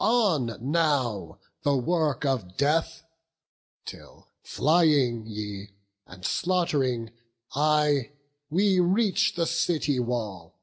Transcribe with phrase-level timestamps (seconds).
[0.00, 3.02] On now the work of death!
[3.84, 5.74] till, flying ye,
[6.06, 7.10] And slaught'ring
[7.54, 8.12] I,
[8.48, 10.58] we reach the city wall.